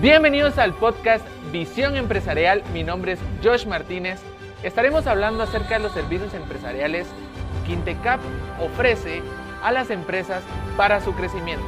Bienvenidos 0.00 0.58
al 0.58 0.74
podcast 0.74 1.26
Visión 1.50 1.96
Empresarial. 1.96 2.62
Mi 2.74 2.84
nombre 2.84 3.12
es 3.12 3.18
Josh 3.42 3.66
Martínez. 3.66 4.20
Estaremos 4.62 5.06
hablando 5.06 5.42
acerca 5.42 5.78
de 5.78 5.84
los 5.84 5.92
servicios 5.92 6.34
empresariales 6.34 7.06
que 7.66 7.72
Intecap 7.72 8.20
ofrece 8.60 9.22
a 9.62 9.72
las 9.72 9.88
empresas 9.88 10.42
para 10.76 11.00
su 11.00 11.14
crecimiento. 11.14 11.64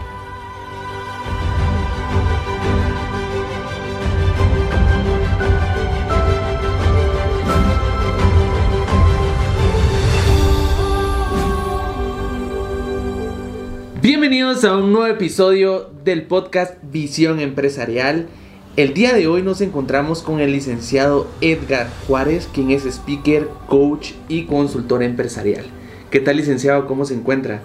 Bienvenidos 14.09 14.65
a 14.65 14.75
un 14.75 14.91
nuevo 14.91 15.07
episodio 15.07 15.91
del 16.03 16.23
podcast 16.23 16.77
Visión 16.91 17.41
Empresarial. 17.41 18.27
El 18.75 18.95
día 18.95 19.13
de 19.13 19.27
hoy 19.27 19.43
nos 19.43 19.61
encontramos 19.61 20.23
con 20.23 20.41
el 20.41 20.51
licenciado 20.51 21.27
Edgar 21.43 21.91
Juárez, 22.07 22.49
quien 22.55 22.71
es 22.71 22.87
speaker, 22.87 23.51
coach 23.67 24.13
y 24.27 24.45
consultor 24.45 25.03
empresarial. 25.03 25.67
¿Qué 26.11 26.21
tal 26.21 26.39
licenciado? 26.39 26.87
¿Cómo 26.87 27.05
se 27.05 27.13
encuentra? 27.13 27.61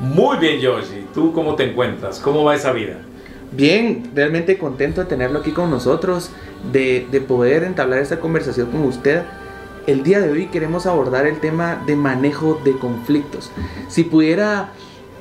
Muy 0.00 0.38
bien, 0.38 0.58
Yoshi. 0.58 1.06
¿Tú 1.14 1.32
cómo 1.32 1.54
te 1.54 1.70
encuentras? 1.70 2.18
¿Cómo 2.18 2.42
va 2.42 2.56
esa 2.56 2.72
vida? 2.72 2.98
Bien, 3.52 4.10
realmente 4.16 4.58
contento 4.58 5.02
de 5.02 5.06
tenerlo 5.06 5.38
aquí 5.38 5.52
con 5.52 5.70
nosotros, 5.70 6.32
de, 6.72 7.06
de 7.08 7.20
poder 7.20 7.62
entablar 7.62 8.00
esta 8.00 8.18
conversación 8.18 8.72
con 8.72 8.82
usted. 8.82 9.22
El 9.86 10.02
día 10.02 10.18
de 10.18 10.28
hoy 10.28 10.46
queremos 10.46 10.86
abordar 10.86 11.28
el 11.28 11.38
tema 11.38 11.84
de 11.86 11.94
manejo 11.94 12.60
de 12.64 12.72
conflictos. 12.72 13.52
Si 13.86 14.02
pudiera 14.02 14.72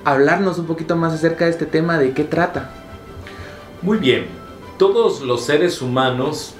hablarnos 0.08 0.58
un 0.58 0.68
poquito 0.68 0.96
más 0.96 1.14
acerca 1.14 1.46
de 1.46 1.52
este 1.52 1.66
tema, 1.66 1.98
¿de 1.98 2.14
qué 2.14 2.24
trata? 2.24 2.70
Muy 3.82 3.98
bien. 3.98 4.28
Todos 4.78 5.22
los 5.22 5.44
seres 5.44 5.82
humanos, 5.82 6.54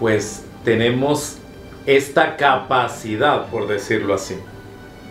pues 0.00 0.44
tenemos 0.64 1.36
esta 1.84 2.36
capacidad, 2.36 3.48
por 3.48 3.68
decirlo 3.68 4.14
así, 4.14 4.36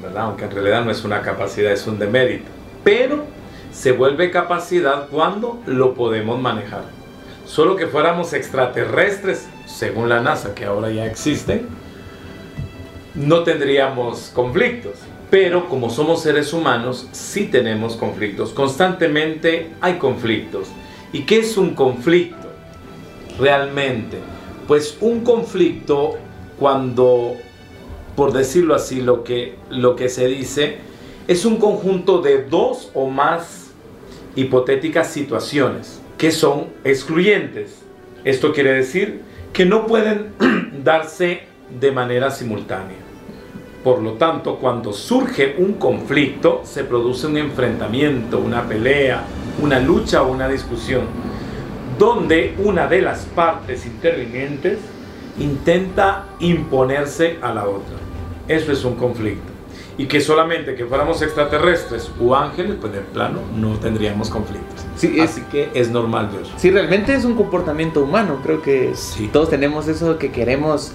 ¿verdad? 0.01 0.23
Aunque 0.23 0.45
en 0.45 0.51
realidad 0.51 0.83
no 0.83 0.89
es 0.89 1.03
una 1.03 1.21
capacidad, 1.21 1.71
es 1.71 1.85
un 1.85 1.99
demérito. 1.99 2.45
Pero 2.83 3.23
se 3.71 3.91
vuelve 3.91 4.31
capacidad 4.31 5.07
cuando 5.09 5.61
lo 5.67 5.93
podemos 5.93 6.41
manejar. 6.41 6.85
Solo 7.45 7.75
que 7.75 7.85
fuéramos 7.85 8.33
extraterrestres, 8.33 9.47
según 9.67 10.09
la 10.09 10.21
NASA, 10.21 10.55
que 10.55 10.65
ahora 10.65 10.89
ya 10.89 11.05
existen, 11.05 11.67
no 13.15 13.43
tendríamos 13.43 14.31
conflictos. 14.33 14.93
Pero 15.29 15.67
como 15.69 15.89
somos 15.89 16.21
seres 16.21 16.53
humanos, 16.53 17.07
sí 17.11 17.45
tenemos 17.45 17.95
conflictos. 17.95 18.51
Constantemente 18.51 19.71
hay 19.81 19.95
conflictos. 19.95 20.67
¿Y 21.11 21.21
qué 21.23 21.39
es 21.39 21.57
un 21.57 21.73
conflicto? 21.73 22.47
Realmente. 23.39 24.17
Pues 24.67 24.97
un 25.01 25.21
conflicto 25.21 26.17
cuando, 26.59 27.35
por 28.15 28.33
decirlo 28.33 28.75
así, 28.75 29.01
lo 29.01 29.23
que, 29.23 29.55
lo 29.69 29.95
que 29.95 30.09
se 30.09 30.27
dice 30.27 30.77
es 31.27 31.45
un 31.45 31.57
conjunto 31.57 32.21
de 32.21 32.43
dos 32.43 32.91
o 32.93 33.09
más 33.09 33.71
hipotéticas 34.35 35.11
situaciones 35.11 36.01
que 36.17 36.31
son 36.31 36.67
excluyentes. 36.83 37.79
Esto 38.23 38.53
quiere 38.53 38.73
decir 38.73 39.21
que 39.53 39.65
no 39.65 39.87
pueden 39.87 40.33
darse 40.83 41.41
de 41.69 41.91
manera 41.91 42.31
simultánea. 42.31 42.97
Por 43.83 44.01
lo 44.01 44.13
tanto, 44.13 44.55
cuando 44.55 44.93
surge 44.93 45.55
un 45.59 45.73
conflicto, 45.73 46.61
se 46.63 46.83
produce 46.83 47.27
un 47.27 47.37
enfrentamiento, 47.37 48.39
una 48.39 48.63
pelea, 48.63 49.23
una 49.61 49.79
lucha 49.79 50.23
o 50.23 50.31
una 50.31 50.47
discusión, 50.47 51.03
donde 51.99 52.55
una 52.57 52.87
de 52.87 53.01
las 53.01 53.25
partes 53.25 53.85
intervinientes 53.85 54.79
intenta 55.39 56.25
imponerse 56.39 57.37
a 57.41 57.53
la 57.53 57.65
otra. 57.65 57.95
Eso 58.47 58.71
es 58.71 58.83
un 58.83 58.95
conflicto. 58.95 59.51
Y 59.97 60.07
que 60.07 60.19
solamente 60.19 60.75
que 60.75 60.85
fuéramos 60.85 61.21
extraterrestres 61.21 62.11
o 62.19 62.35
ángeles, 62.35 62.77
pues 62.81 62.91
de 62.91 63.01
plano 63.01 63.39
no 63.55 63.77
tendríamos 63.77 64.29
conflictos. 64.29 64.64
Sí, 64.95 65.13
es- 65.19 65.31
Así 65.31 65.41
que 65.51 65.69
es 65.73 65.89
normal 65.89 66.29
ver. 66.31 66.43
Sí, 66.57 66.71
realmente 66.71 67.13
es 67.13 67.25
un 67.25 67.35
comportamiento 67.35 68.01
humano. 68.03 68.39
Creo 68.43 68.61
que 68.61 68.91
Sí. 68.95 69.29
todos 69.31 69.49
tenemos 69.49 69.87
eso 69.87 70.17
que 70.17 70.31
queremos 70.31 70.93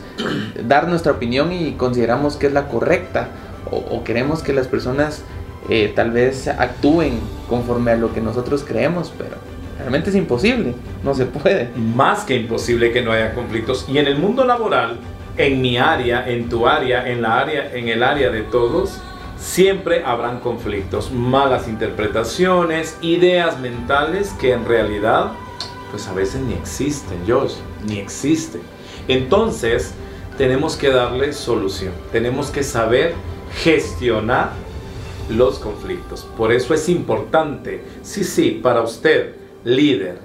dar 0.66 0.88
nuestra 0.88 1.12
opinión 1.12 1.52
y 1.52 1.72
consideramos 1.72 2.36
que 2.36 2.46
es 2.46 2.52
la 2.52 2.68
correcta. 2.68 3.28
O, 3.70 3.76
o 3.76 4.04
queremos 4.04 4.42
que 4.42 4.52
las 4.52 4.66
personas 4.68 5.22
eh, 5.68 5.92
tal 5.94 6.10
vez 6.10 6.48
actúen 6.48 7.20
conforme 7.48 7.92
a 7.92 7.96
lo 7.96 8.12
que 8.12 8.20
nosotros 8.20 8.64
creemos, 8.66 9.12
pero 9.16 9.36
realmente 9.78 10.10
es 10.10 10.16
imposible. 10.16 10.74
No 11.04 11.14
se 11.14 11.26
puede. 11.26 11.68
más 11.76 12.24
que 12.24 12.34
imposible 12.36 12.90
que 12.92 13.02
no 13.02 13.12
haya 13.12 13.34
conflictos. 13.34 13.84
Y 13.88 13.98
en 13.98 14.06
el 14.06 14.16
mundo 14.18 14.44
laboral, 14.44 14.96
en 15.36 15.60
mi 15.60 15.76
área, 15.78 16.28
en 16.28 16.48
tu 16.48 16.66
área, 16.66 17.08
en 17.08 17.22
la 17.22 17.38
área, 17.40 17.72
en 17.74 17.88
el 17.88 18.02
área 18.02 18.30
de 18.30 18.40
todos, 18.42 19.00
siempre 19.40 20.04
habrán 20.04 20.40
conflictos, 20.40 21.10
malas 21.10 21.66
interpretaciones, 21.66 22.98
ideas 23.00 23.58
mentales 23.58 24.30
que 24.38 24.52
en 24.52 24.66
realidad, 24.66 25.32
pues 25.90 26.06
a 26.06 26.12
veces 26.12 26.42
ni 26.42 26.52
existen, 26.52 27.18
Josh, 27.26 27.54
ni 27.86 27.98
existen. 27.98 28.60
Entonces, 29.08 29.94
tenemos 30.36 30.76
que 30.76 30.90
darle 30.90 31.32
solución. 31.32 31.92
Tenemos 32.12 32.50
que 32.50 32.62
saber 32.62 33.14
gestionar 33.62 34.50
los 35.30 35.58
conflictos. 35.58 36.26
Por 36.36 36.52
eso 36.52 36.74
es 36.74 36.88
importante, 36.88 37.82
sí, 38.02 38.24
sí, 38.24 38.60
para 38.62 38.82
usted, 38.82 39.34
líder, 39.64 40.18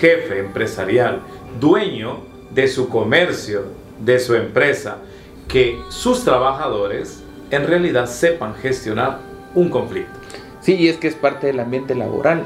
jefe 0.00 0.38
empresarial, 0.38 1.20
dueño 1.60 2.20
de 2.50 2.68
su 2.68 2.88
comercio, 2.88 3.64
de 4.00 4.18
su 4.18 4.34
empresa, 4.34 4.98
que 5.46 5.78
sus 5.90 6.24
trabajadores 6.24 7.21
en 7.56 7.66
realidad 7.66 8.06
sepan 8.06 8.54
gestionar 8.54 9.18
un 9.54 9.68
conflicto. 9.68 10.12
Sí, 10.60 10.74
y 10.74 10.88
es 10.88 10.96
que 10.96 11.08
es 11.08 11.14
parte 11.14 11.46
del 11.48 11.60
ambiente 11.60 11.94
laboral. 11.94 12.44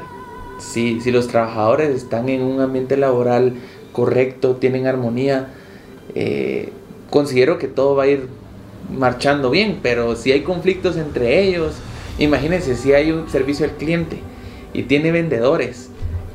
Si, 0.59 1.01
si 1.01 1.11
los 1.11 1.27
trabajadores 1.27 1.89
están 1.89 2.29
en 2.29 2.41
un 2.41 2.59
ambiente 2.61 2.97
laboral 2.97 3.53
correcto, 3.91 4.55
tienen 4.55 4.87
armonía, 4.87 5.47
eh, 6.15 6.71
considero 7.09 7.57
que 7.57 7.67
todo 7.67 7.95
va 7.95 8.03
a 8.03 8.07
ir 8.07 8.27
marchando 8.97 9.49
bien, 9.49 9.79
pero 9.81 10.15
si 10.15 10.31
hay 10.31 10.41
conflictos 10.41 10.97
entre 10.97 11.41
ellos, 11.43 11.75
imagínense 12.19 12.75
si 12.75 12.93
hay 12.93 13.11
un 13.11 13.29
servicio 13.29 13.65
al 13.65 13.71
cliente 13.73 14.17
y 14.73 14.83
tiene 14.83 15.11
vendedores 15.11 15.89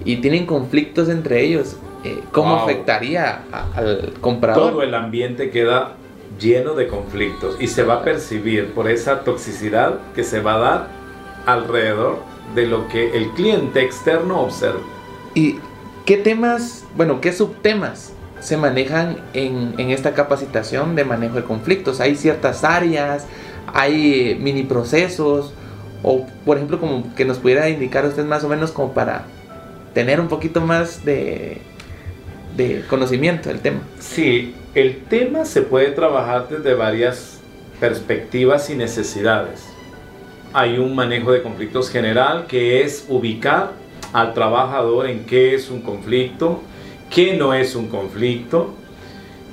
y 0.04 0.16
tienen 0.16 0.46
conflictos 0.46 1.08
entre 1.08 1.42
ellos, 1.42 1.76
eh, 2.04 2.18
¿cómo 2.32 2.54
Wow. 2.54 2.64
afectaría 2.64 3.42
a- 3.52 3.66
al 3.76 4.12
comprador? 4.20 4.70
Todo 4.72 4.82
el 4.82 4.94
ambiente 4.94 5.50
queda 5.50 5.96
lleno 6.42 6.74
de 6.74 6.88
conflictos 6.88 7.56
y 7.60 7.68
se 7.68 7.84
va 7.84 7.94
a 7.94 8.02
percibir 8.02 8.72
por 8.72 8.90
esa 8.90 9.20
toxicidad 9.20 10.00
que 10.14 10.24
se 10.24 10.40
va 10.40 10.54
a 10.54 10.58
dar 10.58 10.88
alrededor 11.46 12.18
de 12.54 12.66
lo 12.66 12.88
que 12.88 13.16
el 13.16 13.30
cliente 13.30 13.80
externo 13.82 14.40
observa. 14.40 14.80
¿Y 15.34 15.58
qué 16.04 16.16
temas, 16.16 16.84
bueno, 16.96 17.20
qué 17.20 17.32
subtemas 17.32 18.12
se 18.40 18.56
manejan 18.56 19.18
en, 19.32 19.74
en 19.78 19.90
esta 19.90 20.14
capacitación 20.14 20.96
de 20.96 21.04
manejo 21.04 21.36
de 21.36 21.44
conflictos? 21.44 22.00
¿Hay 22.00 22.16
ciertas 22.16 22.64
áreas? 22.64 23.26
¿Hay 23.72 24.30
eh, 24.30 24.38
mini 24.38 24.64
procesos? 24.64 25.54
O, 26.02 26.26
por 26.44 26.56
ejemplo, 26.56 26.80
como 26.80 27.14
que 27.14 27.24
nos 27.24 27.38
pudiera 27.38 27.68
indicar 27.68 28.04
usted 28.04 28.24
más 28.24 28.42
o 28.42 28.48
menos 28.48 28.72
como 28.72 28.92
para 28.92 29.24
tener 29.94 30.20
un 30.20 30.28
poquito 30.28 30.60
más 30.60 31.04
de, 31.04 31.62
de 32.56 32.84
conocimiento 32.88 33.48
del 33.48 33.60
tema. 33.60 33.80
Sí, 34.00 34.54
el 34.74 35.04
tema 35.04 35.44
se 35.44 35.60
puede 35.60 35.90
trabajar 35.90 36.48
desde 36.48 36.74
varias 36.74 37.40
perspectivas 37.78 38.70
y 38.70 38.74
necesidades. 38.74 39.68
Hay 40.54 40.78
un 40.78 40.94
manejo 40.94 41.32
de 41.32 41.42
conflictos 41.42 41.90
general 41.90 42.46
que 42.46 42.82
es 42.82 43.04
ubicar 43.08 43.72
al 44.14 44.32
trabajador 44.32 45.08
en 45.08 45.26
qué 45.26 45.54
es 45.54 45.70
un 45.70 45.82
conflicto, 45.82 46.62
qué 47.10 47.36
no 47.36 47.52
es 47.52 47.74
un 47.76 47.88
conflicto, 47.88 48.74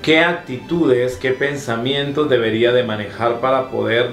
qué 0.02 0.20
actitudes, 0.20 1.18
qué 1.18 1.32
pensamientos 1.32 2.30
debería 2.30 2.72
de 2.72 2.84
manejar 2.84 3.42
para 3.42 3.70
poder 3.70 4.12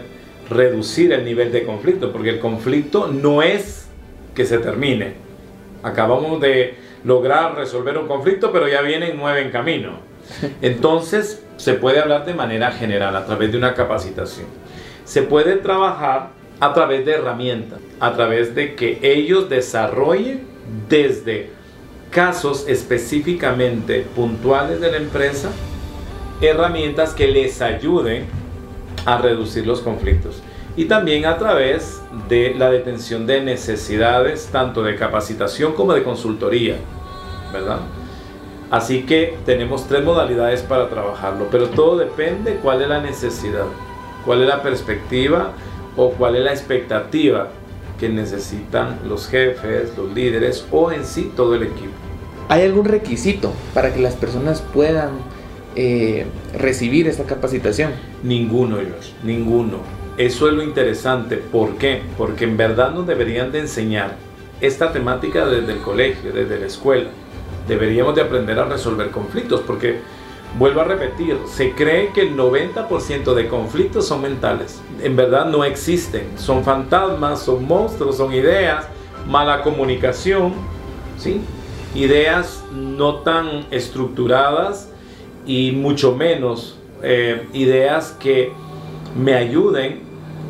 reducir 0.50 1.12
el 1.12 1.24
nivel 1.24 1.52
de 1.52 1.64
conflicto, 1.64 2.12
porque 2.12 2.30
el 2.30 2.40
conflicto 2.40 3.08
no 3.08 3.42
es 3.42 3.88
que 4.34 4.44
se 4.44 4.58
termine. 4.58 5.14
Acabamos 5.84 6.40
de 6.40 6.74
lograr 7.04 7.54
resolver 7.54 7.96
un 7.96 8.08
conflicto, 8.08 8.50
pero 8.52 8.66
ya 8.66 8.82
vienen 8.82 9.16
nueve 9.16 9.42
en 9.42 9.50
camino. 9.50 10.05
Entonces, 10.62 11.42
se 11.56 11.74
puede 11.74 12.00
hablar 12.00 12.26
de 12.26 12.34
manera 12.34 12.70
general, 12.72 13.16
a 13.16 13.24
través 13.24 13.52
de 13.52 13.58
una 13.58 13.74
capacitación. 13.74 14.46
Se 15.04 15.22
puede 15.22 15.56
trabajar 15.56 16.30
a 16.60 16.72
través 16.74 17.04
de 17.04 17.12
herramientas, 17.12 17.78
a 18.00 18.14
través 18.14 18.54
de 18.54 18.74
que 18.74 18.98
ellos 19.02 19.48
desarrollen 19.48 20.46
desde 20.88 21.50
casos 22.10 22.64
específicamente 22.68 24.06
puntuales 24.14 24.80
de 24.80 24.90
la 24.90 24.96
empresa, 24.96 25.50
herramientas 26.40 27.14
que 27.14 27.28
les 27.28 27.60
ayuden 27.60 28.26
a 29.04 29.18
reducir 29.18 29.66
los 29.66 29.80
conflictos. 29.80 30.42
Y 30.76 30.86
también 30.86 31.24
a 31.24 31.38
través 31.38 32.02
de 32.28 32.54
la 32.54 32.70
detención 32.70 33.26
de 33.26 33.40
necesidades, 33.40 34.48
tanto 34.52 34.82
de 34.82 34.96
capacitación 34.96 35.72
como 35.72 35.94
de 35.94 36.02
consultoría, 36.02 36.76
¿verdad? 37.52 37.80
Así 38.70 39.02
que 39.02 39.36
tenemos 39.46 39.86
tres 39.86 40.02
modalidades 40.02 40.62
para 40.62 40.88
trabajarlo, 40.88 41.46
pero 41.50 41.68
todo 41.68 41.96
depende 41.96 42.58
cuál 42.62 42.82
es 42.82 42.88
la 42.88 43.00
necesidad, 43.00 43.66
cuál 44.24 44.42
es 44.42 44.48
la 44.48 44.62
perspectiva 44.62 45.52
o 45.96 46.10
cuál 46.10 46.36
es 46.36 46.44
la 46.44 46.52
expectativa 46.52 47.48
que 47.98 48.08
necesitan 48.08 48.98
los 49.08 49.28
jefes, 49.28 49.96
los 49.96 50.12
líderes 50.12 50.66
o 50.70 50.90
en 50.90 51.04
sí 51.04 51.32
todo 51.34 51.54
el 51.54 51.62
equipo. 51.62 51.92
¿Hay 52.48 52.62
algún 52.62 52.84
requisito 52.84 53.52
para 53.72 53.92
que 53.94 54.00
las 54.00 54.14
personas 54.14 54.60
puedan 54.60 55.10
eh, 55.74 56.26
recibir 56.56 57.08
esta 57.08 57.24
capacitación? 57.24 57.92
Ninguno, 58.22 58.76
Josh, 58.76 59.12
ninguno. 59.22 59.78
Eso 60.16 60.48
es 60.48 60.54
lo 60.54 60.62
interesante. 60.62 61.36
¿Por 61.36 61.76
qué? 61.76 62.02
Porque 62.16 62.44
en 62.44 62.56
verdad 62.56 62.92
nos 62.92 63.06
deberían 63.06 63.52
de 63.52 63.60
enseñar 63.60 64.16
esta 64.60 64.92
temática 64.92 65.46
desde 65.46 65.72
el 65.72 65.80
colegio, 65.80 66.32
desde 66.32 66.58
la 66.58 66.66
escuela. 66.66 67.10
Deberíamos 67.66 68.14
de 68.14 68.22
aprender 68.22 68.58
a 68.58 68.64
resolver 68.64 69.10
conflictos 69.10 69.62
porque, 69.66 70.00
vuelvo 70.58 70.80
a 70.80 70.84
repetir, 70.84 71.38
se 71.46 71.72
cree 71.72 72.12
que 72.12 72.22
el 72.22 72.36
90% 72.36 73.34
de 73.34 73.48
conflictos 73.48 74.06
son 74.06 74.22
mentales. 74.22 74.80
En 75.02 75.16
verdad 75.16 75.46
no 75.46 75.64
existen. 75.64 76.38
Son 76.38 76.64
fantasmas, 76.64 77.42
son 77.42 77.66
monstruos, 77.66 78.16
son 78.16 78.32
ideas, 78.32 78.86
mala 79.26 79.62
comunicación, 79.62 80.54
¿sí? 81.18 81.40
ideas 81.94 82.62
no 82.72 83.16
tan 83.16 83.66
estructuradas 83.70 84.90
y 85.46 85.72
mucho 85.72 86.14
menos 86.14 86.78
eh, 87.02 87.48
ideas 87.52 88.16
que 88.20 88.52
me 89.16 89.34
ayuden 89.34 90.02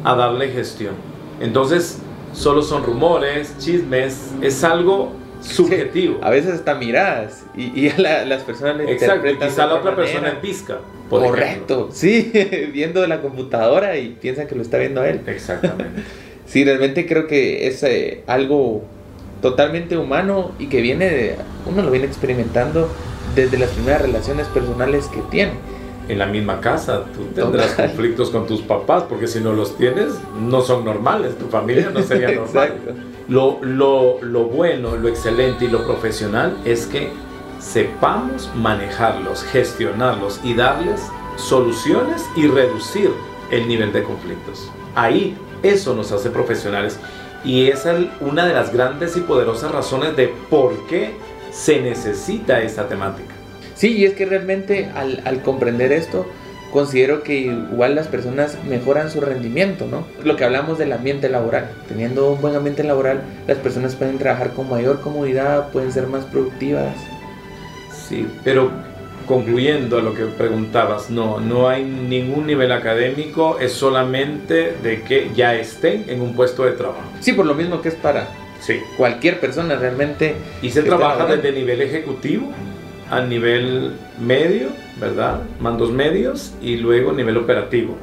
a 0.04 0.14
darle 0.14 0.48
gestión. 0.48 0.94
Entonces, 1.40 2.00
solo 2.32 2.62
son 2.62 2.82
rumores, 2.84 3.56
chismes, 3.58 4.34
es 4.40 4.64
algo 4.64 5.12
subjetivo. 5.40 6.18
a 6.22 6.30
veces 6.30 6.54
hasta 6.54 6.74
miradas 6.74 7.44
y, 7.56 7.88
a 7.88 8.24
las 8.24 8.42
personas 8.42 8.76
le 8.76 8.92
Exacto, 8.92 9.28
y 9.28 9.36
quizá 9.36 9.66
la 9.66 9.74
otra 9.74 9.94
persona 9.94 10.30
en 10.30 10.40
pizca. 10.40 10.78
Correcto, 11.08 11.90
sí, 11.92 12.32
viendo 12.72 13.06
la 13.06 13.20
computadora 13.20 13.96
y 13.96 14.10
piensa 14.10 14.46
que 14.46 14.54
lo 14.54 14.62
está 14.62 14.78
viendo 14.78 15.02
a 15.02 15.08
él. 15.08 15.20
Exactamente. 15.26 16.02
sí, 16.46 16.64
realmente 16.64 17.06
creo 17.06 17.26
que 17.26 17.66
es 17.68 17.82
eh, 17.82 18.22
algo 18.26 18.82
totalmente 19.40 19.96
humano 19.96 20.52
y 20.58 20.66
que 20.66 20.80
viene 20.80 21.08
de, 21.08 21.36
uno 21.66 21.82
lo 21.82 21.90
viene 21.90 22.06
experimentando 22.06 22.88
desde 23.34 23.58
las 23.58 23.70
primeras 23.70 24.02
relaciones 24.02 24.48
personales 24.48 25.06
que 25.06 25.20
tiene. 25.30 25.52
En 26.08 26.18
la 26.18 26.26
misma 26.26 26.60
casa, 26.60 27.04
tú 27.14 27.24
tendrás 27.34 27.72
conflictos 27.72 28.30
con 28.30 28.46
tus 28.46 28.62
papás, 28.62 29.04
porque 29.08 29.26
si 29.26 29.40
no 29.40 29.52
los 29.52 29.76
tienes, 29.76 30.14
no 30.40 30.60
son 30.60 30.84
normales, 30.84 31.36
tu 31.36 31.46
familia 31.46 31.90
no 31.90 32.02
sería 32.02 32.30
normal. 32.36 32.74
Lo, 33.28 33.58
lo, 33.62 34.22
lo 34.22 34.44
bueno, 34.44 34.96
lo 34.96 35.08
excelente 35.08 35.64
y 35.64 35.68
lo 35.68 35.84
profesional 35.84 36.56
es 36.64 36.86
que 36.86 37.10
sepamos 37.58 38.50
manejarlos, 38.54 39.42
gestionarlos 39.42 40.40
y 40.44 40.54
darles 40.54 41.02
soluciones 41.36 42.24
y 42.36 42.46
reducir 42.46 43.10
el 43.50 43.66
nivel 43.66 43.92
de 43.92 44.02
conflictos. 44.02 44.70
Ahí 44.94 45.36
eso 45.62 45.94
nos 45.94 46.12
hace 46.12 46.30
profesionales 46.30 46.98
y 47.44 47.68
esa 47.68 47.98
es 47.98 48.06
una 48.20 48.46
de 48.46 48.54
las 48.54 48.72
grandes 48.72 49.16
y 49.16 49.20
poderosas 49.20 49.70
razones 49.70 50.16
de 50.16 50.32
por 50.50 50.74
qué 50.86 51.14
se 51.50 51.80
necesita 51.80 52.60
esta 52.60 52.88
temática. 52.88 53.35
Sí, 53.76 53.92
y 53.92 54.06
es 54.06 54.14
que 54.14 54.24
realmente 54.24 54.88
al, 54.94 55.42
comprender 55.42 55.92
esto, 55.92 56.26
considero 56.72 57.22
que 57.22 57.34
igual 57.34 57.94
las 57.94 58.08
personas 58.08 58.56
mejoran 58.64 59.10
su 59.10 59.20
rendimiento, 59.20 59.86
¿no? 59.86 60.06
Lo 60.24 60.36
que 60.36 60.44
hablamos 60.44 60.78
del 60.78 60.92
ambiente 60.92 61.28
laboral. 61.28 61.70
Teniendo 61.86 62.32
un 62.32 62.40
buen 62.40 62.56
ambiente 62.56 62.82
laboral, 62.84 63.22
las 63.46 63.58
personas 63.58 63.94
pueden 63.94 64.18
trabajar 64.18 64.52
con 64.52 64.70
mayor 64.70 65.02
comodidad, 65.02 65.70
pueden 65.72 65.92
ser 65.92 66.06
más 66.06 66.24
productivas. 66.24 66.94
Sí, 68.08 68.26
pero 68.42 68.70
concluyendo 69.26 69.98
a 69.98 70.02
lo 70.02 70.14
que 70.14 70.24
preguntabas, 70.24 71.10
no, 71.10 71.38
no 71.38 71.68
hay 71.68 71.84
ningún 71.84 72.46
nivel 72.46 72.72
académico, 72.72 73.58
es 73.60 73.72
solamente 73.72 74.74
de 74.82 75.02
que 75.02 75.30
ya 75.34 75.54
estén 75.54 76.04
en 76.08 76.22
un 76.22 76.34
puesto 76.34 76.64
de 76.64 76.72
trabajo. 76.72 77.02
Sí, 77.20 77.32
por 77.32 77.44
lo 77.44 77.54
mismo 77.54 77.82
que 77.82 77.90
es 77.90 77.94
para 77.94 78.28
sí. 78.60 78.80
cualquier 78.96 79.38
persona 79.38 79.76
realmente. 79.76 80.36
Y 80.62 80.70
se 80.70 80.82
trabaja 80.82 81.26
desde 81.26 81.52
nivel 81.52 81.82
ejecutivo 81.82 82.52
a 83.10 83.20
nivel 83.20 83.92
medio, 84.20 84.68
¿verdad? 85.00 85.42
Mandos 85.60 85.90
medios 85.90 86.54
y 86.60 86.76
luego 86.76 87.12
nivel 87.12 87.36
operativo. 87.36 87.96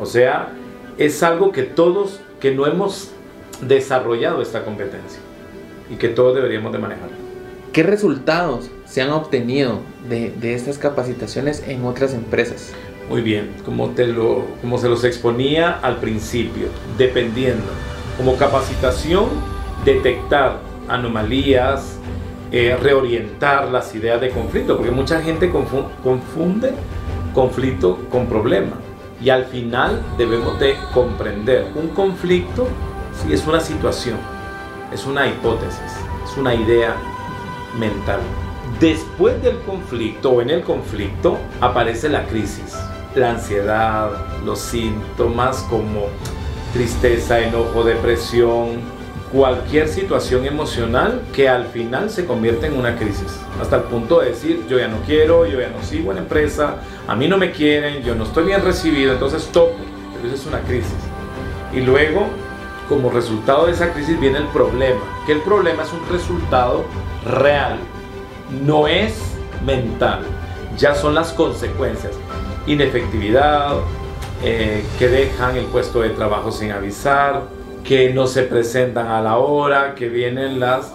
O 0.00 0.06
sea, 0.06 0.52
es 0.96 1.22
algo 1.22 1.52
que 1.52 1.62
todos, 1.62 2.20
que 2.40 2.54
no 2.54 2.66
hemos 2.66 3.12
desarrollado 3.62 4.42
esta 4.42 4.64
competencia 4.64 5.20
y 5.90 5.96
que 5.96 6.08
todos 6.08 6.34
deberíamos 6.34 6.72
de 6.72 6.78
manejar. 6.78 7.08
¿Qué 7.72 7.82
resultados 7.82 8.70
se 8.86 9.02
han 9.02 9.10
obtenido 9.10 9.80
de, 10.08 10.54
estas 10.54 10.78
capacitaciones 10.78 11.62
en 11.66 11.84
otras 11.84 12.14
empresas? 12.14 12.72
Muy 13.08 13.22
bien, 13.22 13.50
como, 13.64 13.90
te 13.90 14.06
lo, 14.06 14.44
como 14.60 14.78
se 14.78 14.88
los 14.88 15.04
exponía 15.04 15.78
al 15.82 15.96
principio, 15.96 16.68
dependiendo. 16.96 17.64
Como 18.16 18.36
capacitación, 18.36 19.28
detectar 19.84 20.58
anomalías, 20.88 21.97
eh, 22.50 22.76
reorientar 22.80 23.68
las 23.68 23.94
ideas 23.94 24.20
de 24.20 24.30
conflicto, 24.30 24.76
porque 24.76 24.90
mucha 24.90 25.20
gente 25.20 25.50
confunde 25.50 26.72
conflicto 27.34 27.98
con 28.10 28.26
problema. 28.26 28.76
Y 29.20 29.30
al 29.30 29.46
final 29.46 30.00
debemos 30.16 30.58
de 30.60 30.76
comprender, 30.94 31.66
un 31.74 31.88
conflicto 31.88 32.68
si 33.22 33.32
es 33.32 33.46
una 33.46 33.60
situación, 33.60 34.16
es 34.92 35.04
una 35.04 35.26
hipótesis, 35.26 35.80
es 36.24 36.36
una 36.36 36.54
idea 36.54 36.94
mental. 37.78 38.20
Después 38.80 39.42
del 39.42 39.58
conflicto 39.60 40.30
o 40.30 40.42
en 40.42 40.50
el 40.50 40.62
conflicto 40.62 41.36
aparece 41.60 42.08
la 42.08 42.26
crisis, 42.26 42.76
la 43.14 43.30
ansiedad, 43.30 44.10
los 44.44 44.60
síntomas 44.60 45.58
como 45.68 46.06
tristeza, 46.72 47.40
enojo, 47.40 47.82
depresión, 47.82 48.80
cualquier 49.32 49.88
situación 49.88 50.46
emocional 50.46 51.22
que 51.34 51.48
al 51.48 51.66
final 51.66 52.10
se 52.10 52.24
convierte 52.24 52.66
en 52.66 52.78
una 52.78 52.96
crisis. 52.96 53.38
Hasta 53.60 53.76
el 53.76 53.82
punto 53.82 54.20
de 54.20 54.30
decir, 54.30 54.64
yo 54.68 54.78
ya 54.78 54.88
no 54.88 54.98
quiero, 55.06 55.46
yo 55.46 55.60
ya 55.60 55.68
no 55.68 55.82
sigo 55.82 56.12
en 56.12 56.18
empresa, 56.18 56.76
a 57.06 57.14
mí 57.14 57.28
no 57.28 57.36
me 57.36 57.52
quieren, 57.52 58.02
yo 58.02 58.14
no 58.14 58.24
estoy 58.24 58.44
bien 58.44 58.62
recibido, 58.62 59.12
entonces 59.12 59.46
toco. 59.52 59.76
Pero 60.14 60.34
eso 60.34 60.42
es 60.42 60.46
una 60.46 60.60
crisis. 60.60 60.94
Y 61.72 61.80
luego, 61.80 62.26
como 62.88 63.10
resultado 63.10 63.66
de 63.66 63.72
esa 63.72 63.92
crisis 63.92 64.18
viene 64.18 64.38
el 64.38 64.46
problema, 64.46 65.00
que 65.26 65.32
el 65.32 65.40
problema 65.40 65.82
es 65.82 65.92
un 65.92 66.08
resultado 66.10 66.84
real, 67.24 67.78
no 68.64 68.88
es 68.88 69.36
mental, 69.64 70.22
ya 70.76 70.94
son 70.94 71.14
las 71.14 71.32
consecuencias. 71.32 72.12
Inefectividad, 72.66 73.74
eh, 74.42 74.84
que 74.98 75.08
dejan 75.08 75.56
el 75.56 75.66
puesto 75.66 76.00
de 76.00 76.10
trabajo 76.10 76.50
sin 76.52 76.70
avisar, 76.70 77.42
que 77.88 78.12
no 78.12 78.26
se 78.26 78.42
presentan 78.42 79.06
a 79.06 79.22
la 79.22 79.38
hora, 79.38 79.94
que 79.94 80.10
vienen 80.10 80.60
las, 80.60 80.92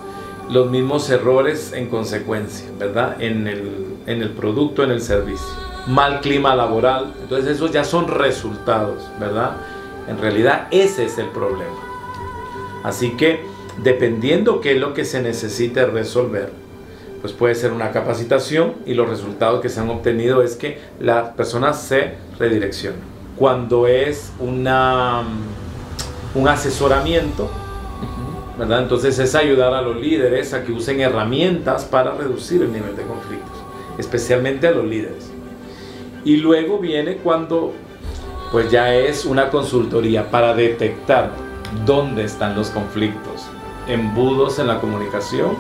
los 0.48 0.70
mismos 0.70 1.10
errores 1.10 1.74
en 1.74 1.90
consecuencia, 1.90 2.68
¿verdad? 2.78 3.20
En 3.20 3.48
el, 3.48 3.96
en 4.06 4.22
el 4.22 4.30
producto, 4.30 4.84
en 4.84 4.92
el 4.92 5.02
servicio. 5.02 5.48
Mal 5.88 6.22
clima 6.22 6.56
laboral, 6.56 7.16
entonces 7.20 7.56
esos 7.56 7.72
ya 7.72 7.84
son 7.84 8.08
resultados, 8.08 9.10
¿verdad? 9.20 9.58
En 10.08 10.20
realidad 10.20 10.68
ese 10.70 11.06
es 11.06 11.18
el 11.18 11.30
problema. 11.30 11.80
Así 12.84 13.18
que 13.18 13.40
dependiendo 13.82 14.62
qué 14.62 14.74
es 14.74 14.78
lo 14.78 14.94
que 14.94 15.04
se 15.04 15.20
necesite 15.20 15.88
resolver, 15.88 16.52
pues 17.22 17.34
puede 17.34 17.56
ser 17.56 17.72
una 17.72 17.92
capacitación 17.92 18.76
y 18.86 18.94
los 18.94 19.10
resultados 19.10 19.62
que 19.62 19.70
se 19.70 19.80
han 19.80 19.90
obtenido 19.90 20.44
es 20.44 20.56
que 20.58 20.78
las 21.00 21.30
personas 21.30 21.82
se 21.82 22.14
redireccionan. 22.38 23.00
Cuando 23.36 23.88
es 23.88 24.32
una, 24.40 25.24
un 26.36 26.48
asesoramiento, 26.48 27.50
¿verdad? 28.58 28.84
Entonces 28.84 29.20
es 29.20 29.36
ayudar 29.36 29.74
a 29.74 29.82
los 29.82 29.98
líderes 29.98 30.54
a 30.54 30.64
que 30.64 30.72
usen 30.72 31.02
herramientas 31.02 31.86
para 31.86 32.12
reducir 32.16 32.62
el 32.62 32.72
nivel 32.72 32.96
de 32.96 33.04
conflictos, 33.04 33.58
especialmente 33.98 34.68
a 34.68 34.72
los 34.72 34.86
líderes. 34.86 35.32
Y 36.26 36.38
luego 36.38 36.80
viene 36.80 37.18
cuando 37.18 37.74
pues 38.52 38.70
ya 38.70 38.94
es 38.94 39.26
una 39.26 39.50
consultoría 39.50 40.30
para 40.30 40.54
detectar 40.54 41.32
dónde 41.86 42.24
están 42.24 42.56
los 42.56 42.70
conflictos, 42.70 43.48
embudos 43.88 44.60
en 44.60 44.68
la 44.68 44.80
comunicación, 44.80 45.58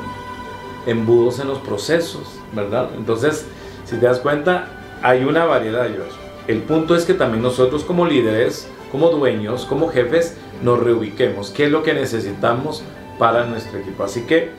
embudos 0.86 1.39
en 1.39 1.48
los 1.48 1.58
procesos, 1.60 2.39
¿verdad? 2.53 2.89
Entonces, 2.96 3.48
si 3.86 3.98
te 3.98 4.06
das 4.06 4.20
cuenta, 4.20 4.68
hay 5.01 5.24
una 5.24 5.46
variedad, 5.46 5.84
de 5.84 5.96
ellos. 5.96 6.23
El 6.48 6.60
punto 6.60 6.96
es 6.96 7.06
que 7.06 7.14
también 7.14 7.42
nosotros 7.42 7.84
como 7.84 8.06
líderes, 8.06 8.68
como 8.92 9.10
dueños, 9.10 9.66
como 9.66 9.88
jefes, 9.88 10.36
nos 10.62 10.80
reubiquemos. 10.80 11.52
¿Qué 11.52 11.66
es 11.66 11.72
lo 11.72 11.84
que 11.84 11.94
necesitamos 11.94 12.84
para 13.18 13.46
nuestro 13.46 13.80
equipo? 13.80 14.04
Así 14.04 14.26
que 14.26 14.52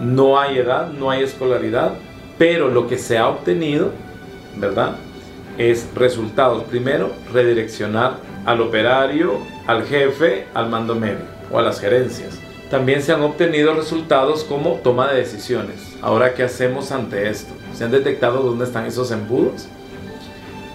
no 0.00 0.38
hay 0.40 0.58
edad, 0.58 0.90
no 0.90 1.10
hay 1.10 1.22
escolaridad, 1.22 1.94
pero 2.38 2.68
lo 2.68 2.86
que 2.88 2.96
se 2.96 3.18
ha 3.18 3.28
obtenido, 3.28 3.90
¿verdad? 4.56 4.96
Es 5.58 5.88
resultados. 5.94 6.64
Primero, 6.64 7.10
redireccionar 7.32 8.16
al 8.46 8.62
operario, 8.62 9.38
al 9.66 9.84
jefe, 9.84 10.46
al 10.54 10.70
mando 10.70 10.94
medio 10.94 11.38
o 11.52 11.58
a 11.58 11.62
las 11.62 11.80
gerencias 11.80 12.38
también 12.70 13.02
se 13.02 13.12
han 13.12 13.22
obtenido 13.22 13.72
resultados 13.72 14.44
como 14.44 14.74
toma 14.84 15.10
de 15.10 15.20
decisiones. 15.20 15.96
Ahora, 16.02 16.34
¿qué 16.34 16.42
hacemos 16.42 16.92
ante 16.92 17.30
esto? 17.30 17.54
Se 17.74 17.84
han 17.84 17.90
detectado 17.90 18.42
dónde 18.42 18.66
están 18.66 18.84
esos 18.84 19.10
embudos 19.10 19.68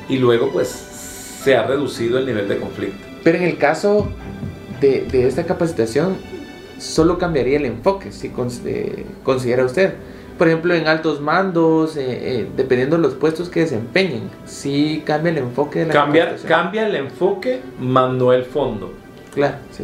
y 0.09 0.17
luego 0.17 0.51
pues 0.51 0.67
se 0.69 1.55
ha 1.55 1.63
reducido 1.63 2.17
el 2.19 2.25
nivel 2.25 2.47
de 2.47 2.57
conflicto. 2.57 3.05
Pero 3.23 3.37
en 3.37 3.43
el 3.43 3.57
caso 3.57 4.07
de, 4.79 5.01
de 5.09 5.27
esta 5.27 5.45
capacitación, 5.45 6.17
solo 6.83 7.17
cambiaría 7.17 7.57
el 7.57 7.65
enfoque, 7.65 8.11
si 8.11 8.31
eh, 8.65 9.05
considera 9.23 9.65
usted. 9.65 9.93
Por 10.37 10.47
ejemplo, 10.47 10.73
en 10.73 10.87
altos 10.87 11.21
mandos, 11.21 11.95
eh, 11.95 12.05
eh, 12.07 12.47
dependiendo 12.57 12.97
de 12.97 13.03
los 13.03 13.13
puestos 13.13 13.49
que 13.49 13.61
desempeñen, 13.61 14.29
si 14.45 15.03
cambia 15.05 15.31
el 15.31 15.37
enfoque 15.37 15.79
de 15.79 15.85
la 15.87 15.93
cambia, 15.93 16.35
cambia 16.47 16.87
el 16.87 16.95
enfoque, 16.95 17.61
mandó 17.79 18.33
el 18.33 18.43
fondo. 18.43 18.93
Claro, 19.33 19.57
sí. 19.71 19.83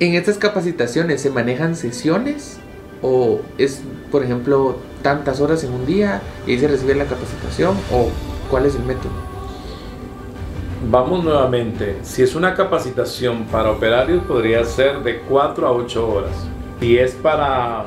En 0.00 0.14
estas 0.14 0.38
capacitaciones 0.38 1.20
se 1.20 1.30
manejan 1.30 1.76
sesiones 1.76 2.58
o 3.02 3.40
es, 3.58 3.82
por 4.10 4.24
ejemplo, 4.24 4.78
tantas 5.02 5.40
horas 5.40 5.62
en 5.64 5.72
un 5.72 5.86
día 5.86 6.22
y 6.46 6.58
se 6.58 6.66
recibe 6.66 6.94
la 6.94 7.04
capacitación 7.04 7.76
o 7.92 8.08
cuál 8.50 8.66
es 8.66 8.74
el 8.74 8.84
método. 8.84 9.12
Vamos 10.88 11.24
nuevamente, 11.24 11.98
si 12.02 12.22
es 12.22 12.34
una 12.34 12.54
capacitación 12.54 13.44
para 13.44 13.70
operarios 13.70 14.22
podría 14.24 14.64
ser 14.64 15.02
de 15.02 15.20
4 15.20 15.66
a 15.66 15.72
8 15.72 16.08
horas. 16.08 16.46
Si 16.80 16.98
es 16.98 17.12
para 17.12 17.86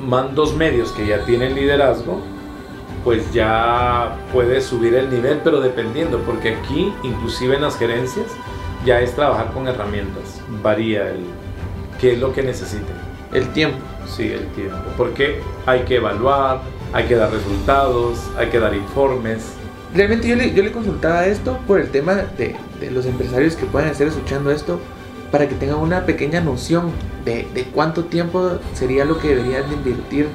mandos 0.00 0.54
medios 0.54 0.92
que 0.92 1.06
ya 1.06 1.24
tienen 1.24 1.54
liderazgo, 1.54 2.20
pues 3.04 3.32
ya 3.32 4.16
puede 4.32 4.60
subir 4.60 4.94
el 4.94 5.10
nivel, 5.10 5.40
pero 5.44 5.60
dependiendo, 5.60 6.18
porque 6.20 6.56
aquí, 6.56 6.92
inclusive 7.04 7.54
en 7.54 7.62
las 7.62 7.78
gerencias, 7.78 8.26
ya 8.84 9.00
es 9.00 9.14
trabajar 9.14 9.52
con 9.52 9.68
herramientas. 9.68 10.40
Varía 10.62 11.10
el 11.10 11.20
qué 12.00 12.14
es 12.14 12.18
lo 12.18 12.32
que 12.32 12.42
necesiten. 12.42 12.96
El 13.32 13.48
tiempo. 13.52 13.78
Sí, 14.06 14.32
el 14.32 14.46
tiempo. 14.48 14.76
Porque 14.96 15.40
hay 15.66 15.80
que 15.80 15.96
evaluar, 15.96 16.60
hay 16.92 17.04
que 17.04 17.16
dar 17.16 17.30
resultados, 17.30 18.18
hay 18.36 18.48
que 18.48 18.58
dar 18.58 18.74
informes. 18.74 19.52
Realmente 19.96 20.28
yo 20.28 20.36
le, 20.36 20.72
consultaba 20.72 21.24
esto 21.26 21.58
por 21.66 21.80
el 21.80 21.88
tema 21.90 22.14
de, 22.36 22.54
los 22.90 23.06
empresarios 23.06 23.56
que 23.56 23.64
puedan 23.64 23.88
estar 23.88 24.06
escuchando 24.06 24.50
esto, 24.50 24.78
para 25.32 25.48
que 25.48 25.54
tengan 25.54 25.78
una 25.78 26.04
pequeña 26.04 26.42
noción 26.42 26.92
de, 27.24 27.66
cuánto 27.74 28.04
tiempo 28.04 28.58
sería 28.74 29.06
lo 29.06 29.18
que 29.18 29.28
deberían 29.28 29.66
de 29.70 29.76
invertir 29.76 30.28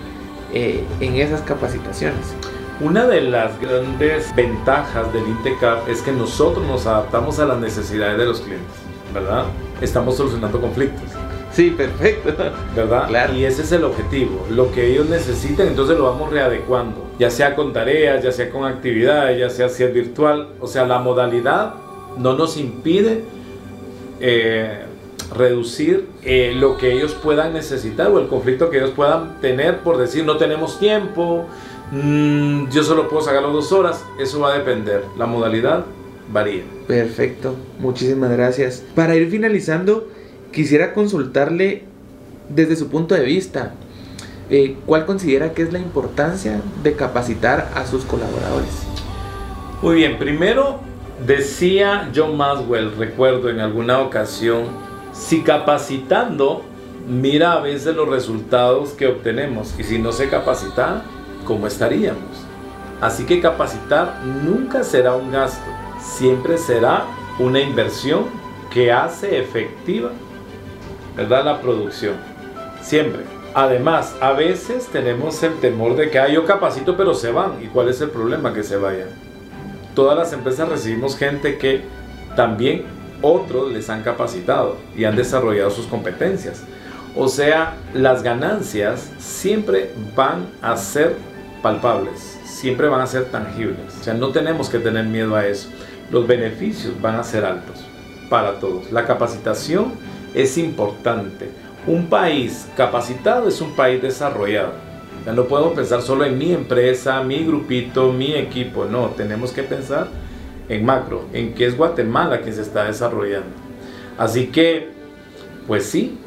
eh, 0.51 0.83
en 0.99 1.15
esas 1.15 1.41
capacitaciones. 1.41 2.33
Una 2.79 3.05
de 3.05 3.21
las 3.21 3.61
grandes 3.61 4.35
ventajas 4.35 5.13
del 5.13 5.27
INTECAP 5.27 5.87
es 5.87 6.01
que 6.01 6.11
nosotros 6.11 6.65
nos 6.65 6.87
adaptamos 6.87 7.37
a 7.37 7.45
las 7.45 7.59
necesidades 7.59 8.17
de 8.17 8.25
los 8.25 8.41
clientes, 8.41 8.73
¿verdad? 9.13 9.45
Estamos 9.79 10.17
solucionando 10.17 10.59
conflictos. 10.59 11.20
Sí, 11.53 11.71
perfecto. 11.71 12.33
¿Verdad? 12.75 13.07
Claro. 13.07 13.33
Y 13.33 13.45
ese 13.45 13.63
es 13.63 13.71
el 13.71 13.83
objetivo. 13.83 14.45
Lo 14.49 14.71
que 14.71 14.91
ellos 14.91 15.09
necesiten, 15.09 15.67
entonces 15.67 15.97
lo 15.97 16.05
vamos 16.05 16.31
readecuando. 16.31 17.11
Ya 17.19 17.29
sea 17.29 17.55
con 17.55 17.73
tareas, 17.73 18.23
ya 18.23 18.31
sea 18.31 18.49
con 18.49 18.65
actividades, 18.65 19.39
ya 19.39 19.49
sea 19.49 19.69
si 19.69 19.83
es 19.83 19.93
virtual. 19.93 20.49
O 20.59 20.67
sea, 20.67 20.85
la 20.85 20.99
modalidad 20.99 21.73
no 22.17 22.35
nos 22.35 22.57
impide 22.57 23.23
eh, 24.19 24.85
reducir 25.35 26.07
eh, 26.23 26.53
lo 26.55 26.77
que 26.77 26.93
ellos 26.93 27.13
puedan 27.13 27.53
necesitar 27.53 28.09
o 28.09 28.19
el 28.19 28.27
conflicto 28.27 28.69
que 28.69 28.77
ellos 28.77 28.91
puedan 28.91 29.39
tener 29.39 29.79
por 29.79 29.97
decir 29.97 30.25
no 30.25 30.35
tenemos 30.37 30.77
tiempo, 30.77 31.45
mm, 31.91 32.69
yo 32.69 32.83
solo 32.83 33.07
puedo 33.07 33.23
sacarlo 33.23 33.51
dos 33.51 33.71
horas. 33.71 34.03
Eso 34.19 34.39
va 34.39 34.53
a 34.53 34.57
depender. 34.57 35.03
La 35.17 35.25
modalidad 35.25 35.85
varía. 36.31 36.63
Perfecto. 36.87 37.55
Muchísimas 37.79 38.31
gracias. 38.31 38.83
Para 38.95 39.15
ir 39.15 39.29
finalizando 39.29 40.07
quisiera 40.51 40.93
consultarle 40.93 41.83
desde 42.49 42.75
su 42.75 42.89
punto 42.89 43.15
de 43.15 43.23
vista, 43.23 43.73
eh, 44.49 44.75
¿cuál 44.85 45.05
considera 45.05 45.53
que 45.53 45.61
es 45.61 45.71
la 45.71 45.79
importancia 45.79 46.61
de 46.83 46.93
capacitar 46.93 47.71
a 47.75 47.85
sus 47.85 48.03
colaboradores? 48.03 48.83
Muy 49.81 49.95
bien, 49.95 50.17
primero 50.17 50.79
decía 51.25 52.11
John 52.13 52.35
Maswell, 52.35 52.95
recuerdo 52.97 53.49
en 53.49 53.59
alguna 53.59 53.99
ocasión, 53.99 54.65
si 55.13 55.41
capacitando, 55.41 56.63
mira 57.07 57.53
a 57.53 57.61
veces 57.61 57.95
los 57.95 58.09
resultados 58.09 58.89
que 58.91 59.07
obtenemos 59.07 59.73
y 59.79 59.83
si 59.83 59.99
no 59.99 60.11
se 60.11 60.29
capacita, 60.29 61.03
¿cómo 61.45 61.67
estaríamos? 61.67 62.45
Así 62.99 63.23
que 63.23 63.41
capacitar 63.41 64.21
nunca 64.43 64.83
será 64.83 65.15
un 65.15 65.31
gasto, 65.31 65.65
siempre 65.99 66.57
será 66.57 67.05
una 67.39 67.59
inversión 67.61 68.25
que 68.71 68.91
hace 68.91 69.39
efectiva 69.39 70.11
¿verdad? 71.15 71.45
La 71.45 71.61
producción. 71.61 72.15
Siempre. 72.81 73.21
Además, 73.53 74.15
a 74.21 74.31
veces 74.31 74.87
tenemos 74.87 75.43
el 75.43 75.55
temor 75.59 75.95
de 75.95 76.09
que 76.09 76.19
ah, 76.19 76.29
yo 76.29 76.45
capacito 76.45 76.95
pero 76.95 77.13
se 77.13 77.31
van. 77.31 77.61
¿Y 77.61 77.67
cuál 77.67 77.89
es 77.89 77.99
el 78.01 78.09
problema? 78.09 78.53
Que 78.53 78.63
se 78.63 78.77
vayan. 78.77 79.09
Todas 79.93 80.17
las 80.17 80.31
empresas 80.31 80.69
recibimos 80.69 81.17
gente 81.17 81.57
que 81.57 81.81
también 82.35 82.85
otros 83.21 83.71
les 83.71 83.89
han 83.89 84.03
capacitado 84.03 84.77
y 84.95 85.03
han 85.03 85.15
desarrollado 85.15 85.69
sus 85.69 85.85
competencias. 85.85 86.63
O 87.15 87.27
sea, 87.27 87.75
las 87.93 88.23
ganancias 88.23 89.11
siempre 89.19 89.91
van 90.15 90.47
a 90.61 90.77
ser 90.77 91.17
palpables, 91.61 92.39
siempre 92.45 92.87
van 92.87 93.01
a 93.01 93.07
ser 93.07 93.25
tangibles. 93.25 93.97
O 93.99 94.03
sea, 94.03 94.13
no 94.13 94.29
tenemos 94.29 94.69
que 94.69 94.79
tener 94.79 95.05
miedo 95.05 95.35
a 95.35 95.45
eso. 95.45 95.69
Los 96.09 96.25
beneficios 96.25 96.99
van 97.01 97.15
a 97.15 97.23
ser 97.23 97.43
altos 97.43 97.85
para 98.29 98.59
todos. 98.59 98.91
La 98.91 99.05
capacitación 99.05 99.93
es 100.33 100.57
importante. 100.57 101.49
Un 101.87 102.07
país 102.07 102.67
capacitado 102.77 103.47
es 103.47 103.59
un 103.61 103.75
país 103.75 104.01
desarrollado. 104.01 104.73
Ya 105.25 105.33
no 105.33 105.45
podemos 105.45 105.73
pensar 105.73 106.01
solo 106.01 106.25
en 106.25 106.37
mi 106.37 106.51
empresa, 106.51 107.23
mi 107.23 107.43
grupito, 107.45 108.11
mi 108.11 108.33
equipo. 108.33 108.85
No, 108.85 109.07
tenemos 109.09 109.51
que 109.51 109.63
pensar 109.63 110.07
en 110.69 110.85
macro, 110.85 111.25
en 111.33 111.53
que 111.53 111.65
es 111.65 111.77
Guatemala 111.77 112.41
que 112.41 112.53
se 112.53 112.61
está 112.61 112.85
desarrollando. 112.85 113.49
Así 114.17 114.47
que, 114.47 114.89
pues 115.67 115.85
sí, 115.85 116.17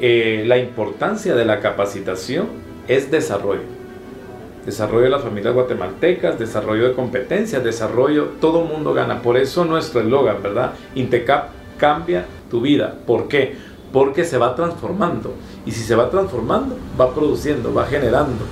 eh, 0.00 0.44
la 0.46 0.58
importancia 0.58 1.34
de 1.34 1.44
la 1.44 1.60
capacitación 1.60 2.46
es 2.88 3.10
desarrollo. 3.10 3.62
Desarrollo 4.66 5.04
de 5.04 5.10
las 5.10 5.22
familias 5.22 5.54
guatemaltecas, 5.54 6.38
desarrollo 6.38 6.88
de 6.88 6.94
competencias, 6.94 7.62
desarrollo, 7.62 8.32
todo 8.40 8.64
mundo 8.64 8.94
gana. 8.94 9.20
Por 9.20 9.36
eso 9.36 9.64
nuestro 9.64 10.00
eslogan, 10.00 10.42
¿verdad? 10.42 10.72
Intecap 10.94 11.50
cambia 11.76 12.24
tu 12.54 12.60
vida. 12.60 12.98
¿Por 13.04 13.26
qué? 13.26 13.56
Porque 13.92 14.24
se 14.24 14.38
va 14.38 14.54
transformando. 14.54 15.34
Y 15.66 15.72
si 15.72 15.82
se 15.82 15.96
va 15.96 16.08
transformando, 16.08 16.76
va 17.00 17.12
produciendo, 17.12 17.74
va 17.74 17.84
generando. 17.86 18.44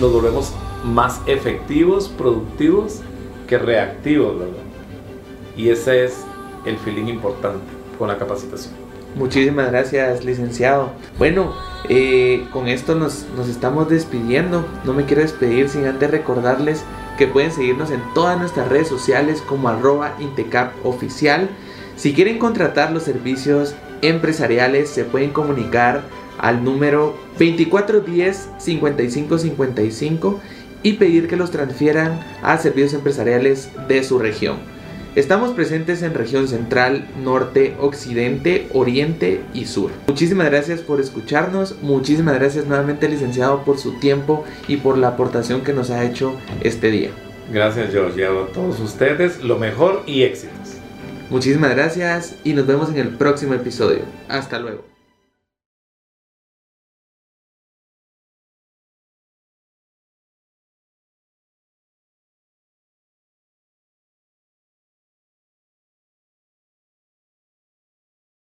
Nos 0.00 0.10
volvemos 0.10 0.54
más 0.82 1.20
efectivos, 1.26 2.08
productivos 2.08 3.00
que 3.46 3.58
reactivos, 3.58 4.38
¿verdad? 4.38 4.62
Y 5.54 5.68
ese 5.68 6.06
es 6.06 6.24
el 6.64 6.78
feeling 6.78 7.08
importante 7.08 7.66
con 7.98 8.08
la 8.08 8.16
capacitación. 8.16 8.72
Muchísimas 9.16 9.70
gracias, 9.70 10.24
licenciado. 10.24 10.88
Bueno, 11.18 11.52
eh, 11.90 12.46
con 12.54 12.68
esto 12.68 12.94
nos, 12.94 13.26
nos 13.36 13.50
estamos 13.50 13.90
despidiendo. 13.90 14.64
No 14.86 14.94
me 14.94 15.04
quiero 15.04 15.20
despedir 15.20 15.68
sin 15.68 15.84
antes 15.84 16.10
recordarles 16.10 16.84
que 17.18 17.26
pueden 17.26 17.52
seguirnos 17.52 17.90
en 17.90 18.00
todas 18.14 18.38
nuestras 18.38 18.70
redes 18.70 18.88
sociales 18.88 19.42
como 19.46 19.68
arroba 19.68 20.14
Intecap 20.20 20.72
oficial. 20.86 21.50
Si 21.96 22.12
quieren 22.12 22.38
contratar 22.38 22.92
los 22.92 23.02
servicios 23.02 23.74
empresariales, 24.00 24.90
se 24.90 25.04
pueden 25.04 25.30
comunicar 25.30 26.02
al 26.38 26.64
número 26.64 27.16
2410 27.38 28.48
5555 28.58 30.40
y 30.82 30.94
pedir 30.94 31.28
que 31.28 31.36
los 31.36 31.50
transfieran 31.50 32.20
a 32.42 32.58
servicios 32.58 32.94
empresariales 32.94 33.70
de 33.88 34.02
su 34.02 34.18
región. 34.18 34.56
Estamos 35.14 35.50
presentes 35.50 36.02
en 36.02 36.14
región 36.14 36.48
central, 36.48 37.06
norte, 37.22 37.76
occidente, 37.78 38.66
oriente 38.72 39.42
y 39.52 39.66
sur. 39.66 39.90
Muchísimas 40.08 40.48
gracias 40.48 40.80
por 40.80 41.00
escucharnos, 41.00 41.76
muchísimas 41.82 42.36
gracias 42.36 42.66
nuevamente 42.66 43.10
licenciado 43.10 43.62
por 43.62 43.78
su 43.78 43.98
tiempo 44.00 44.44
y 44.68 44.78
por 44.78 44.96
la 44.96 45.08
aportación 45.08 45.60
que 45.60 45.74
nos 45.74 45.90
ha 45.90 46.02
hecho 46.04 46.34
este 46.62 46.90
día. 46.90 47.10
Gracias 47.52 47.90
George, 47.92 48.24
a 48.24 48.30
todos 48.54 48.80
ustedes 48.80 49.44
lo 49.44 49.58
mejor 49.58 50.02
y 50.06 50.22
éxitos. 50.22 50.71
Muchísimas 51.32 51.70
gracias 51.70 52.34
y 52.44 52.52
nos 52.52 52.66
vemos 52.66 52.90
en 52.90 52.98
el 52.98 53.08
próximo 53.08 53.54
episodio. 53.54 54.00
Hasta 54.28 54.58
luego. 54.58 54.91